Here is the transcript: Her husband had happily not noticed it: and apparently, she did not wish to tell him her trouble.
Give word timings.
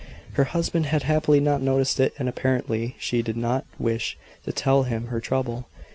Her 0.33 0.45
husband 0.45 0.87
had 0.87 1.03
happily 1.03 1.39
not 1.39 1.61
noticed 1.61 1.99
it: 1.99 2.15
and 2.17 2.27
apparently, 2.27 2.95
she 2.97 3.21
did 3.21 3.37
not 3.37 3.65
wish 3.77 4.17
to 4.45 4.51
tell 4.51 4.81
him 4.81 5.09
her 5.09 5.21
trouble. 5.21 5.67